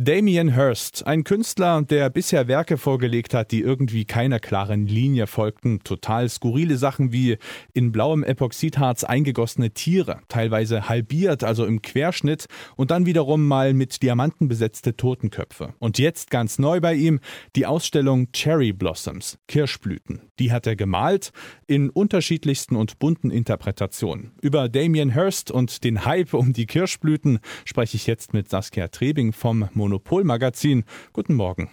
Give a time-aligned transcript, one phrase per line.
[0.00, 5.80] Damien Hirst, ein Künstler, der bisher Werke vorgelegt hat, die irgendwie keiner klaren Linie folgten.
[5.82, 7.36] Total skurrile Sachen wie
[7.72, 12.46] in blauem Epoxidharz eingegossene Tiere, teilweise halbiert, also im Querschnitt,
[12.76, 15.74] und dann wiederum mal mit Diamanten besetzte Totenköpfe.
[15.80, 17.18] Und jetzt ganz neu bei ihm
[17.56, 20.20] die Ausstellung Cherry Blossoms, Kirschblüten.
[20.38, 21.32] Die hat er gemalt
[21.66, 24.30] in unterschiedlichsten und bunten Interpretationen.
[24.42, 29.32] Über Damien Hirst und den Hype um die Kirschblüten spreche ich jetzt mit Saskia Trebing
[29.32, 30.84] vom Monopol-Magazin.
[31.12, 31.70] Guten Morgen.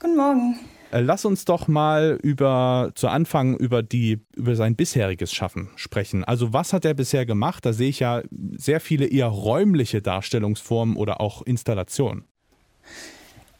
[0.00, 0.58] Guten Morgen.
[0.90, 6.24] Äh, lass uns doch mal über zu Anfang über die über sein bisheriges Schaffen sprechen.
[6.24, 7.66] Also was hat er bisher gemacht?
[7.66, 8.22] Da sehe ich ja
[8.56, 12.24] sehr viele eher räumliche Darstellungsformen oder auch Installationen.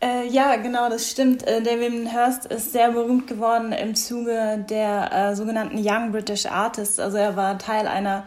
[0.01, 1.43] Äh, ja, genau, das stimmt.
[1.43, 7.01] Äh, David Hurst ist sehr berühmt geworden im Zuge der äh, sogenannten Young British Artists.
[7.01, 8.25] Also er war Teil einer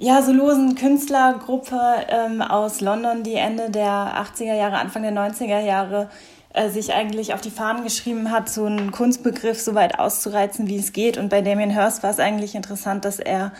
[0.00, 5.60] ja, so losen Künstlergruppe ähm, aus London, die Ende der 80er Jahre, Anfang der 90er
[5.60, 6.08] Jahre
[6.54, 10.78] äh, sich eigentlich auf die Fahnen geschrieben hat, so einen Kunstbegriff so weit auszureizen, wie
[10.78, 11.18] es geht.
[11.18, 13.52] Und bei Damien Hirst war es eigentlich interessant, dass er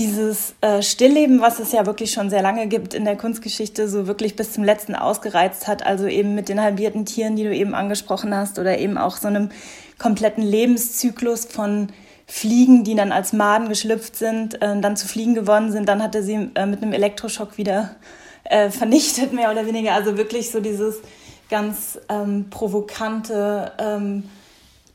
[0.00, 4.08] dieses äh, Stillleben, was es ja wirklich schon sehr lange gibt in der Kunstgeschichte, so
[4.08, 5.86] wirklich bis zum letzten ausgereizt hat.
[5.86, 9.28] Also eben mit den halbierten Tieren, die du eben angesprochen hast, oder eben auch so
[9.28, 9.50] einem
[9.98, 11.90] kompletten Lebenszyklus von
[12.30, 15.88] Fliegen, die dann als Maden geschlüpft sind, äh, dann zu Fliegen geworden sind.
[15.88, 17.96] Dann hat er sie äh, mit einem Elektroschock wieder
[18.44, 19.94] äh, vernichtet, mehr oder weniger.
[19.94, 20.98] Also wirklich so dieses
[21.50, 24.30] ganz ähm, provokante ähm,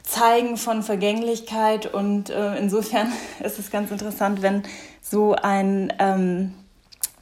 [0.01, 1.93] Zeigen von Vergänglichkeit.
[1.93, 3.11] Und äh, insofern
[3.43, 4.63] ist es ganz interessant, wenn
[5.01, 6.53] so ein ähm,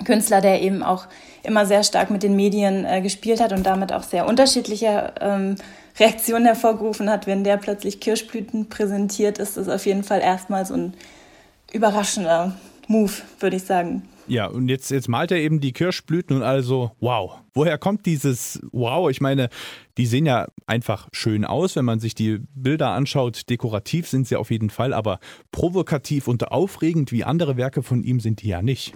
[0.03, 1.07] Künstler, der eben auch
[1.43, 5.55] immer sehr stark mit den Medien äh, gespielt hat und damit auch sehr unterschiedliche ähm,
[5.99, 10.73] Reaktionen hervorgerufen hat, wenn der plötzlich Kirschblüten präsentiert, ist das auf jeden Fall erstmal so
[10.73, 10.93] ein
[11.71, 12.55] überraschender
[12.87, 14.03] Move, würde ich sagen.
[14.27, 17.39] Ja, und jetzt, jetzt malt er eben die Kirschblüten und also, wow.
[17.53, 19.09] Woher kommt dieses Wow?
[19.11, 19.49] Ich meine,
[19.97, 23.49] die sehen ja einfach schön aus, wenn man sich die Bilder anschaut.
[23.49, 25.19] Dekorativ sind sie auf jeden Fall, aber
[25.51, 28.93] provokativ und aufregend wie andere Werke von ihm sind die ja nicht.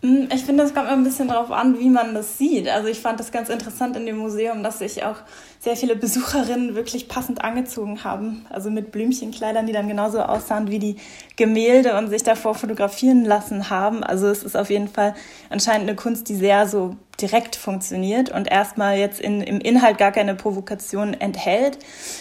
[0.00, 2.68] Hm, ich finde, das kommt ein bisschen darauf an, wie man das sieht.
[2.68, 5.16] Also ich fand das ganz interessant in dem Museum, dass sich auch
[5.58, 8.46] sehr viele Besucherinnen wirklich passend angezogen haben.
[8.48, 10.96] Also mit Blümchenkleidern, die dann genauso aussahen wie die
[11.34, 14.04] Gemälde und sich davor fotografieren lassen haben.
[14.04, 15.16] Also es ist auf jeden Fall
[15.50, 20.12] anscheinend eine Kunst, die sehr so direkt funktioniert und erstmal jetzt in, im Inhalt gar
[20.12, 21.80] keine Provokation enthält.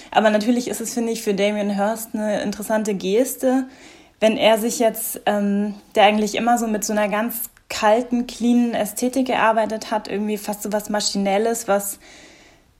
[0.09, 3.67] Aber natürlich ist es, finde ich, für Damien Hirst eine interessante Geste,
[4.19, 8.73] wenn er sich jetzt, ähm, der eigentlich immer so mit so einer ganz kalten, cleanen
[8.73, 12.00] Ästhetik gearbeitet hat, irgendwie fast so was Maschinelles, was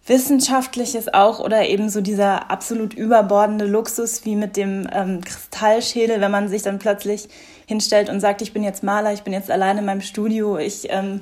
[0.06, 6.31] Wissenschaftliches auch oder eben so dieser absolut überbordende Luxus wie mit dem ähm, Kristallschädel, wenn
[6.31, 7.28] man sich dann plötzlich
[7.66, 10.88] hinstellt und sagt, ich bin jetzt Maler, ich bin jetzt allein in meinem Studio, ich
[10.90, 11.22] ähm,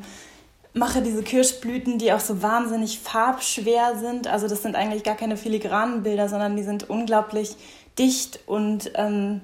[0.75, 4.27] mache diese Kirschblüten, die auch so wahnsinnig farbschwer sind.
[4.27, 7.55] Also das sind eigentlich gar keine filigranen Bilder, sondern die sind unglaublich
[7.97, 9.41] dicht und ähm,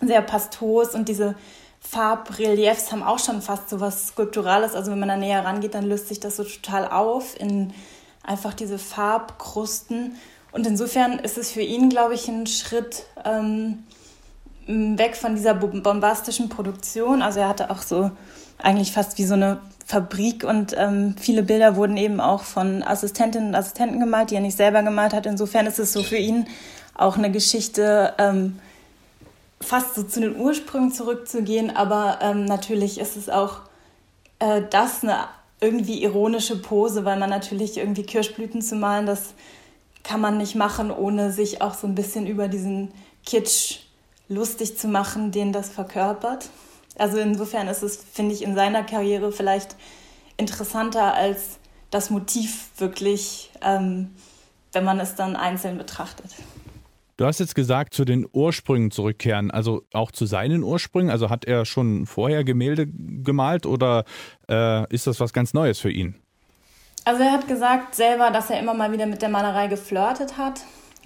[0.00, 1.36] sehr pastos und diese
[1.88, 4.74] Farbreliefs haben auch schon fast so was Skulpturales.
[4.74, 7.72] Also wenn man da näher rangeht, dann löst sich das so total auf in
[8.22, 10.16] einfach diese Farbkrusten.
[10.50, 13.84] Und insofern ist es für ihn, glaube ich, ein Schritt ähm,
[14.66, 17.22] weg von dieser bombastischen Produktion.
[17.22, 18.10] Also er hatte auch so
[18.58, 23.48] eigentlich fast wie so eine Fabrik und ähm, viele Bilder wurden eben auch von Assistentinnen
[23.48, 25.26] und Assistenten gemalt, die er nicht selber gemalt hat.
[25.26, 26.46] Insofern ist es so für ihn
[26.94, 28.58] auch eine Geschichte, ähm,
[29.64, 33.60] fast so zu den Ursprüngen zurückzugehen, aber ähm, natürlich ist es auch
[34.38, 35.26] äh, das eine
[35.60, 39.34] irgendwie ironische Pose, weil man natürlich irgendwie Kirschblüten zu malen, das
[40.02, 42.92] kann man nicht machen, ohne sich auch so ein bisschen über diesen
[43.24, 43.78] Kitsch
[44.28, 46.50] lustig zu machen, den das verkörpert.
[46.96, 49.76] Also insofern ist es, finde ich, in seiner Karriere vielleicht
[50.36, 51.58] interessanter als
[51.90, 54.14] das Motiv wirklich, ähm,
[54.72, 56.30] wenn man es dann einzeln betrachtet.
[57.16, 61.10] Du hast jetzt gesagt, zu den Ursprüngen zurückkehren, also auch zu seinen Ursprüngen.
[61.10, 64.04] Also hat er schon vorher Gemälde gemalt oder
[64.48, 66.16] äh, ist das was ganz Neues für ihn?
[67.04, 70.62] Also er hat gesagt selber, dass er immer mal wieder mit der Malerei geflirtet hat.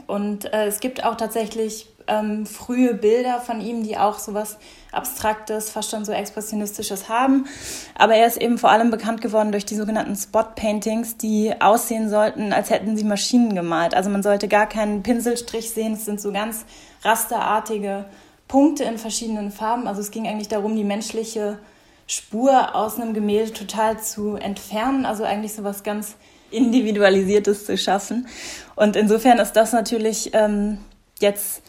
[0.07, 4.59] Und äh, es gibt auch tatsächlich ähm, frühe Bilder von ihm, die auch sowas
[4.93, 7.47] Abstraktes, fast schon so Expressionistisches haben.
[7.95, 12.53] Aber er ist eben vor allem bekannt geworden durch die sogenannten Spot-Paintings, die aussehen sollten,
[12.53, 13.95] als hätten sie Maschinen gemalt.
[13.95, 15.93] Also man sollte gar keinen Pinselstrich sehen.
[15.93, 16.65] Es sind so ganz
[17.03, 18.07] rasterartige
[18.49, 19.87] Punkte in verschiedenen Farben.
[19.87, 21.59] Also es ging eigentlich darum, die menschliche
[22.07, 25.05] Spur aus einem Gemälde total zu entfernen.
[25.05, 26.17] Also eigentlich so was ganz
[26.51, 28.27] Individualisiertes zu schaffen.
[28.75, 30.79] Und insofern ist das natürlich ähm,
[31.21, 31.63] jetzt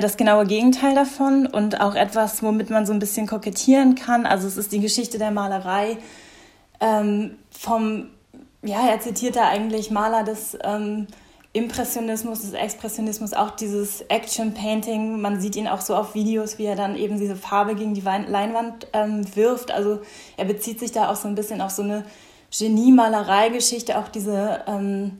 [0.00, 4.26] das genaue Gegenteil davon und auch etwas, womit man so ein bisschen kokettieren kann.
[4.26, 5.98] Also es ist die Geschichte der Malerei
[6.80, 8.08] ähm, vom,
[8.62, 11.06] ja, er zitiert da eigentlich Maler des ähm,
[11.52, 15.20] Impressionismus, des Expressionismus, auch dieses Action Painting.
[15.20, 18.00] Man sieht ihn auch so auf Videos, wie er dann eben diese Farbe gegen die
[18.00, 19.70] Leinwand ähm, wirft.
[19.70, 20.00] Also
[20.36, 22.04] er bezieht sich da auch so ein bisschen auf so eine
[22.50, 25.18] Genie-Malerei-Geschichte, auch diese ähm,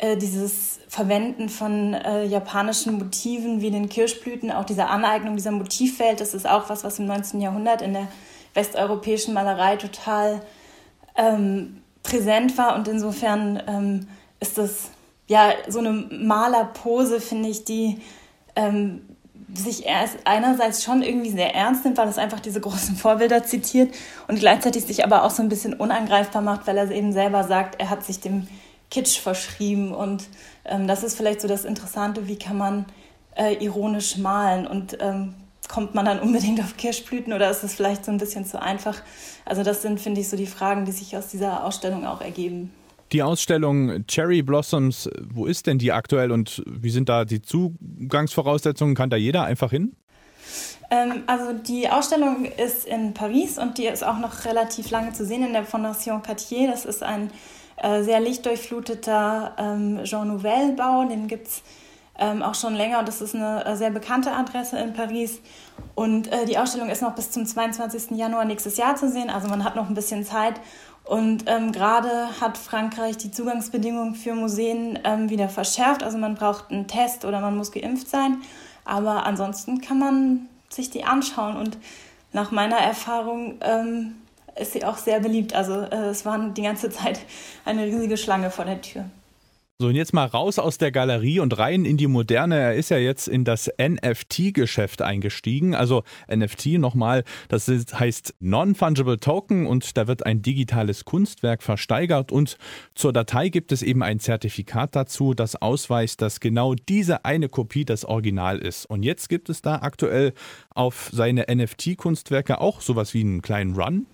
[0.00, 6.20] äh, dieses Verwenden von äh, japanischen Motiven wie den Kirschblüten, auch diese Aneignung dieser Motivwelt,
[6.20, 7.40] das ist auch was, was im 19.
[7.40, 8.08] Jahrhundert in der
[8.54, 10.42] westeuropäischen Malerei total
[11.16, 12.74] ähm, präsent war.
[12.74, 14.08] Und insofern ähm,
[14.40, 14.90] ist das
[15.28, 18.00] ja so eine Malerpose, finde ich, die
[18.54, 19.02] ähm,
[19.54, 23.94] sich erst einerseits schon irgendwie sehr ernst nimmt, weil es einfach diese großen Vorbilder zitiert
[24.28, 27.80] und gleichzeitig sich aber auch so ein bisschen unangreifbar macht, weil er eben selber sagt,
[27.80, 28.48] er hat sich dem
[28.90, 29.92] Kitsch verschrieben.
[29.92, 30.24] Und
[30.64, 32.86] ähm, das ist vielleicht so das Interessante, wie kann man
[33.36, 35.34] äh, ironisch malen und ähm,
[35.68, 39.02] kommt man dann unbedingt auf Kirschblüten oder ist es vielleicht so ein bisschen zu einfach?
[39.44, 42.72] Also das sind, finde ich, so die Fragen, die sich aus dieser Ausstellung auch ergeben.
[43.12, 48.96] Die Ausstellung Cherry Blossoms, wo ist denn die aktuell und wie sind da die Zugangsvoraussetzungen?
[48.96, 49.94] Kann da jeder einfach hin?
[50.90, 55.24] Ähm, also die Ausstellung ist in Paris und die ist auch noch relativ lange zu
[55.24, 56.68] sehen in der Fondation Cartier.
[56.68, 57.30] Das ist ein
[57.76, 61.04] äh, sehr lichtdurchfluteter ähm, Jean Nouvel-Bau.
[61.04, 61.62] Den gibt es
[62.18, 65.40] ähm, auch schon länger und das ist eine äh, sehr bekannte Adresse in Paris.
[65.94, 68.12] Und äh, die Ausstellung ist noch bis zum 22.
[68.12, 70.60] Januar nächstes Jahr zu sehen, also man hat noch ein bisschen Zeit.
[71.04, 76.02] Und ähm, gerade hat Frankreich die Zugangsbedingungen für Museen ähm, wieder verschärft.
[76.02, 78.38] Also man braucht einen Test oder man muss geimpft sein.
[78.84, 81.56] Aber ansonsten kann man sich die anschauen.
[81.56, 81.78] Und
[82.32, 84.16] nach meiner Erfahrung ähm,
[84.58, 85.54] ist sie auch sehr beliebt.
[85.54, 87.20] Also äh, es waren die ganze Zeit
[87.64, 89.04] eine riesige Schlange vor der Tür.
[89.78, 92.58] So, und jetzt mal raus aus der Galerie und rein in die Moderne.
[92.58, 95.74] Er ist ja jetzt in das NFT-Geschäft eingestiegen.
[95.74, 96.02] Also
[96.34, 102.56] NFT nochmal, das heißt Non-Fungible Token und da wird ein digitales Kunstwerk versteigert und
[102.94, 107.84] zur Datei gibt es eben ein Zertifikat dazu, das ausweist, dass genau diese eine Kopie
[107.84, 108.86] das Original ist.
[108.86, 110.32] Und jetzt gibt es da aktuell
[110.70, 114.06] auf seine NFT-Kunstwerke auch sowas wie einen kleinen Run.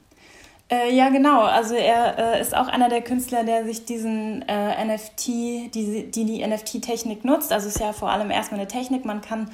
[0.73, 1.43] Äh, ja, genau.
[1.43, 6.25] Also er äh, ist auch einer der Künstler, der sich diesen äh, NFT, die die,
[6.25, 7.53] die NFT-Technik nutzt.
[7.53, 9.05] Also es ist ja vor allem erstmal eine Technik.
[9.05, 9.51] Man kann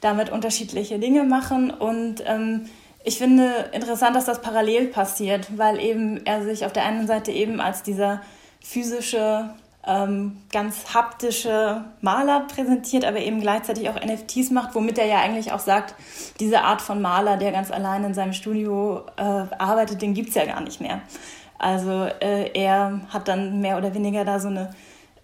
[0.00, 1.70] damit unterschiedliche Dinge machen.
[1.70, 2.70] Und ähm,
[3.04, 7.32] ich finde interessant, dass das parallel passiert, weil eben er sich auf der einen Seite
[7.32, 8.22] eben als dieser
[8.62, 9.50] physische
[9.86, 15.52] ähm, ganz haptische Maler präsentiert, aber eben gleichzeitig auch NFTs macht, womit er ja eigentlich
[15.52, 15.94] auch sagt,
[16.40, 20.34] diese Art von Maler, der ganz allein in seinem Studio äh, arbeitet, den gibt es
[20.34, 21.00] ja gar nicht mehr.
[21.58, 24.70] Also äh, er hat dann mehr oder weniger da so eine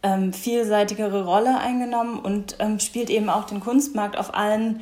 [0.03, 4.81] ähm, vielseitigere Rolle eingenommen und ähm, spielt eben auch den Kunstmarkt auf allen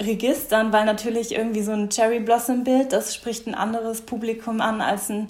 [0.00, 4.80] Registern, weil natürlich irgendwie so ein Cherry Blossom Bild, das spricht ein anderes Publikum an
[4.80, 5.28] als ein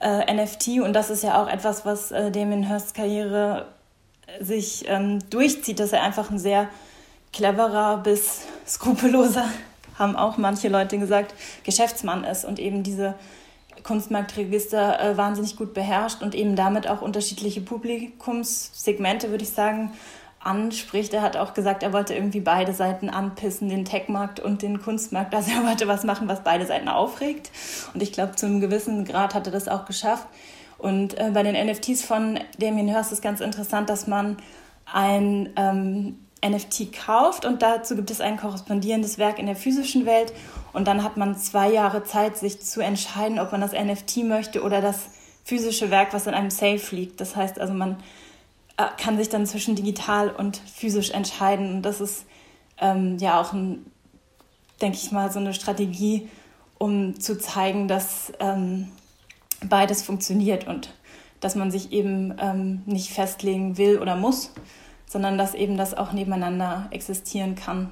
[0.00, 3.66] äh, NFT und das ist ja auch etwas, was äh, Damien Hirsts Karriere
[4.26, 6.68] äh, sich ähm, durchzieht, dass er einfach ein sehr
[7.32, 9.44] cleverer bis skrupelloser,
[9.98, 13.14] haben auch manche Leute gesagt, Geschäftsmann ist und eben diese
[13.82, 19.92] Kunstmarktregister äh, wahnsinnig gut beherrscht und eben damit auch unterschiedliche Publikumssegmente, würde ich sagen,
[20.40, 21.12] anspricht.
[21.12, 25.34] Er hat auch gesagt, er wollte irgendwie beide Seiten anpissen, den Tech-Markt und den Kunstmarkt.
[25.34, 27.50] Also er wollte was machen, was beide Seiten aufregt.
[27.92, 30.26] Und ich glaube, zu einem gewissen Grad hat er das auch geschafft.
[30.78, 34.38] Und äh, bei den NFTs von Damien Hirst ist ganz interessant, dass man
[34.90, 40.32] ein ähm, NFT kauft und dazu gibt es ein korrespondierendes Werk in der physischen Welt.
[40.72, 44.62] Und dann hat man zwei Jahre Zeit, sich zu entscheiden, ob man das NFT möchte
[44.62, 45.10] oder das
[45.44, 47.20] physische Werk, was in einem Safe liegt.
[47.20, 47.96] Das heißt also, man
[48.86, 51.76] kann sich dann zwischen digital und physisch entscheiden.
[51.76, 52.26] Und das ist
[52.80, 53.86] ähm, ja auch, ein,
[54.80, 56.28] denke ich mal, so eine Strategie,
[56.78, 58.88] um zu zeigen, dass ähm,
[59.68, 60.94] beides funktioniert und
[61.40, 64.52] dass man sich eben ähm, nicht festlegen will oder muss,
[65.06, 67.90] sondern dass eben das auch nebeneinander existieren kann.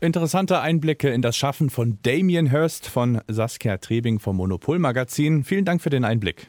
[0.00, 5.44] Interessante Einblicke in das Schaffen von Damien Hirst von Saskia Trebing vom Monopol Magazin.
[5.44, 6.48] Vielen Dank für den Einblick.